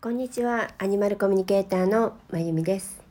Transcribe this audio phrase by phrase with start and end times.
[0.00, 0.70] こんにちは。
[0.78, 3.02] アニマルコミュニケーターのまゆみです、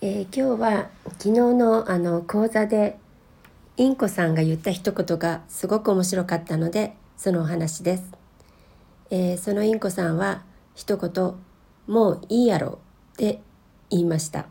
[0.00, 2.96] えー、今日は昨日のあの講座で
[3.76, 8.04] インコさんが言った一言がすごく面白かったのでそのお話です、
[9.10, 10.44] えー、そのインコさんは
[10.76, 11.34] 一言
[11.88, 12.78] もういいやろ
[13.14, 13.40] って
[13.90, 14.46] 言いました、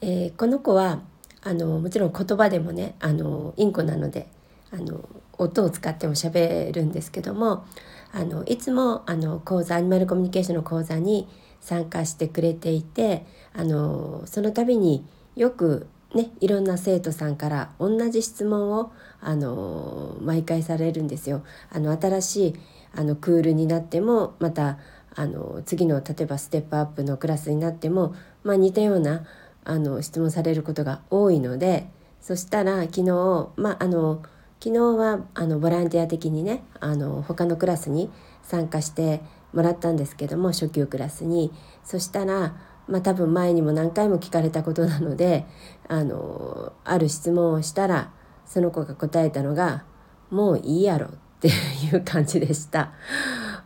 [0.00, 1.00] えー、この子は
[1.42, 4.28] あのもちろん言葉でもねあのインコなので
[4.76, 5.08] あの
[5.38, 7.64] 音を使っても喋るんですけども
[8.12, 11.28] あのいつもあの講座アニマルコミュニケーションの講座に
[11.60, 21.42] 参加してくれていてあのその度によくねいろんな生徒さんから同じ質問をあの毎回されるんですよ。
[21.70, 22.54] あの新しい
[22.94, 24.78] あのクールになってもまた
[25.14, 28.14] あの次の例えばステップアップのクラスになっても、
[28.44, 29.24] まあ、似たような
[29.64, 31.88] あの質問されることが多いので
[32.20, 34.22] そしたら昨日まああの
[34.58, 38.10] 昨日はあのボランティア的にねあの他のクラスに
[38.42, 39.20] 参加して
[39.52, 41.52] もらったんですけども初級クラスに
[41.84, 42.56] そしたら
[42.88, 45.44] まあ多分前にも何回も聞かれたことなので
[45.88, 48.12] あのある質問をしたら
[48.44, 49.84] その子が答えたのが
[50.30, 51.52] 「もういいやろ」ってい
[51.94, 52.92] う感じでした。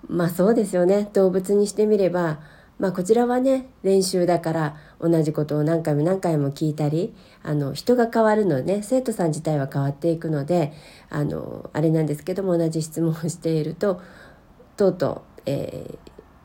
[0.08, 2.40] まあそうですよね動物にしてみれば
[2.80, 10.72] まあ、こちらはね練習だから同じことを何回も何回も聞いたりあの人が変わるのね生徒さん自体は変わっていくので
[11.10, 14.00] あのあれなんですけども同じ質問をしていると
[14.78, 15.98] とうとう、え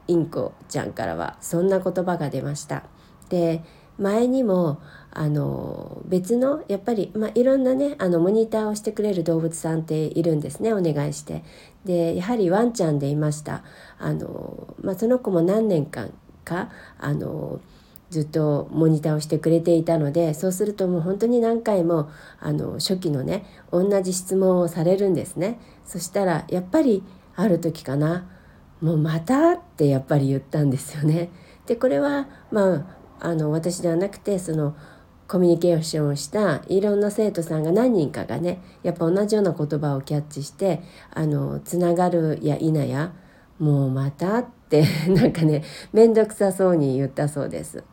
[0.07, 2.83] ー、インコちゃんからはそんな言葉が出ました。
[3.29, 3.63] で
[3.97, 11.45] 前にもあの別のやっぱり、まあ、いろんなねあのモニターをしてくれる動物さんっているんですねお願いして
[11.85, 13.63] でやはりワンちゃんでいました
[13.97, 16.13] あの、まあ、その子も何年間
[16.45, 17.59] かあの
[18.09, 27.03] ずっとモニターをしてくれていたのでそうするともう本当に何回もあの初期のね同じ質問をされるんですねそしたらやっぱり
[27.35, 28.29] ある時かな
[28.81, 31.29] もうまたってやっぱり言ったんですよね。
[31.65, 32.75] でこれはま
[33.19, 34.75] ああの私ではなくてその
[35.27, 43.13] コミュニケーションをしたいろんな生徒さんが何人かがねやっぱ同じような言葉をキャッチしてあのつながるや否や
[43.59, 47.83] もうまたって なんかね面倒くさそうに言ったそうです。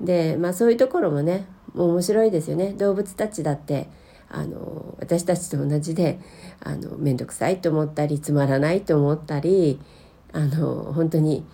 [0.00, 3.88] でまあそういうところもね面白いですよね動物たちだって
[4.28, 6.20] あの私たちと同じで
[6.60, 9.80] あの面倒くさいと思ったりつまらないと思ったり
[10.32, 11.44] あの本当に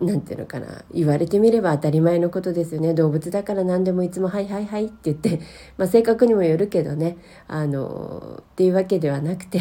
[0.00, 5.40] 何て言うのかな言われてみれば当たり前のことですよね動物だから何でもいつも「はいはいはい」って言って、
[5.78, 7.16] まあ、性格にもよるけどね
[7.48, 9.60] あのっていうわけではなくて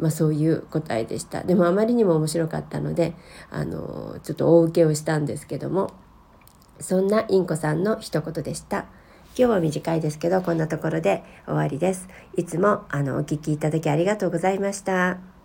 [0.00, 3.14] まあ、そういう答えでしたでもあまりにも面白かったので
[3.50, 5.92] あのちょっと大受けをしたんですけども
[6.80, 8.86] そんなインコさんの一言でした。
[9.36, 12.08] 今日は短いですけどこんなところで終わりです。
[12.36, 15.39] いつもあのお聞きいただきありがとうございました。